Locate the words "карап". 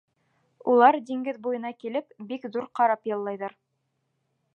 2.81-3.05